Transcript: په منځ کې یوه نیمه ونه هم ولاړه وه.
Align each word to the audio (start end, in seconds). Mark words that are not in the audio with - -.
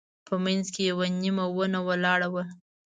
په 0.27 0.33
منځ 0.43 0.65
کې 0.73 0.81
یوه 0.91 1.05
نیمه 1.21 1.45
ونه 1.55 1.79
هم 1.81 1.85
ولاړه 1.87 2.27
وه. 2.33 2.43